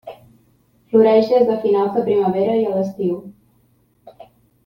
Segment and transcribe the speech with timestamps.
[0.93, 3.21] Floreix des de finals de primavera i a l'estiu.